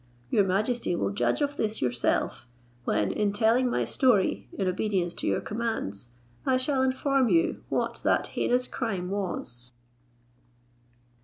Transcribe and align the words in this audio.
Your 0.31 0.43
majesty 0.43 0.95
will 0.95 1.11
judge 1.11 1.41
of 1.43 1.57
this 1.57 1.79
yourself, 1.79 2.47
when, 2.85 3.11
in 3.11 3.31
telling 3.31 3.69
my 3.69 3.85
story, 3.85 4.49
in 4.53 4.67
obedience 4.67 5.13
to 5.13 5.27
your 5.27 5.41
commands 5.41 6.09
I 6.43 6.57
shall 6.57 6.81
inform 6.81 7.29
you 7.29 7.61
what 7.69 7.99
that 8.01 8.25
heinous 8.33 8.65
crime 8.65 9.11
was." 9.11 9.73